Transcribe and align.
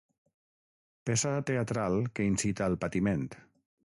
Peça 1.09 1.33
teatral 1.49 1.97
que 2.15 2.25
incita 2.31 2.65
al 2.69 2.79
patiment. 2.87 3.27